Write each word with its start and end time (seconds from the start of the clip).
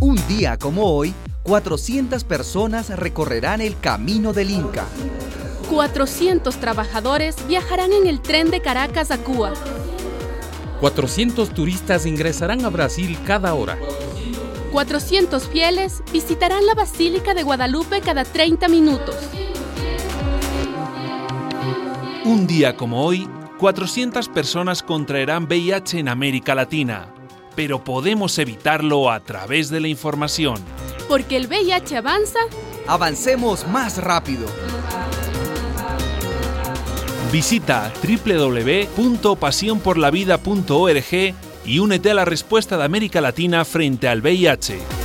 Un 0.00 0.16
día 0.28 0.56
como 0.56 0.84
hoy, 0.94 1.12
400 1.42 2.22
personas 2.22 2.88
recorrerán 2.96 3.60
el 3.60 3.76
camino 3.80 4.32
del 4.32 4.50
Inca. 4.52 4.84
400 5.72 6.56
trabajadores 6.58 7.34
viajarán 7.48 7.90
en 7.92 8.06
el 8.06 8.20
tren 8.20 8.48
de 8.52 8.60
Caracas 8.60 9.10
a 9.10 9.18
Cuba. 9.18 9.52
400 10.80 11.48
turistas 11.50 12.06
ingresarán 12.06 12.64
a 12.64 12.68
Brasil 12.70 13.18
cada 13.26 13.54
hora. 13.54 13.76
400 14.70 15.48
fieles 15.48 16.00
visitarán 16.12 16.64
la 16.64 16.74
Basílica 16.74 17.34
de 17.34 17.42
Guadalupe 17.42 18.00
cada 18.00 18.22
30 18.22 18.68
minutos. 18.68 19.16
Un 22.24 22.46
día 22.46 22.76
como 22.76 23.04
hoy, 23.04 23.28
400 23.58 24.28
personas 24.28 24.80
contraerán 24.84 25.44
VIH 25.48 25.98
en 25.98 26.08
América 26.08 26.54
Latina 26.54 27.14
pero 27.58 27.82
podemos 27.82 28.38
evitarlo 28.38 29.10
a 29.10 29.18
través 29.18 29.68
de 29.68 29.80
la 29.80 29.88
información. 29.88 30.60
Porque 31.08 31.34
el 31.36 31.48
VIH 31.48 31.96
avanza. 31.96 32.38
Avancemos 32.86 33.66
más 33.66 33.96
rápido. 33.98 34.46
Visita 37.32 37.92
www.pasionporlavida.org 38.96 41.34
y 41.64 41.78
únete 41.80 42.10
a 42.12 42.14
la 42.14 42.24
respuesta 42.24 42.76
de 42.76 42.84
América 42.84 43.20
Latina 43.20 43.64
frente 43.64 44.06
al 44.06 44.20
VIH. 44.22 44.97